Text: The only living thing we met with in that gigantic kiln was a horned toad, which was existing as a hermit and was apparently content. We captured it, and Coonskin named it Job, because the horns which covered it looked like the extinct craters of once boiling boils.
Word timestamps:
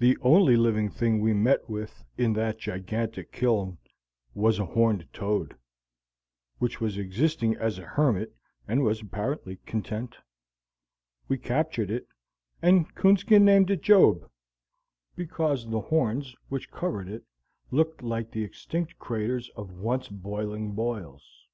The 0.00 0.18
only 0.22 0.56
living 0.56 0.90
thing 0.90 1.20
we 1.20 1.32
met 1.32 1.70
with 1.70 2.02
in 2.18 2.32
that 2.32 2.58
gigantic 2.58 3.30
kiln 3.30 3.78
was 4.34 4.58
a 4.58 4.64
horned 4.64 5.06
toad, 5.12 5.56
which 6.58 6.80
was 6.80 6.98
existing 6.98 7.54
as 7.58 7.78
a 7.78 7.82
hermit 7.86 8.34
and 8.66 8.82
was 8.82 9.00
apparently 9.00 9.58
content. 9.64 10.16
We 11.28 11.38
captured 11.38 11.92
it, 11.92 12.08
and 12.60 12.92
Coonskin 12.96 13.44
named 13.44 13.70
it 13.70 13.82
Job, 13.82 14.28
because 15.14 15.64
the 15.70 15.80
horns 15.80 16.34
which 16.48 16.72
covered 16.72 17.06
it 17.08 17.22
looked 17.70 18.02
like 18.02 18.32
the 18.32 18.42
extinct 18.42 18.98
craters 18.98 19.48
of 19.50 19.78
once 19.78 20.08
boiling 20.08 20.72
boils. 20.72 21.46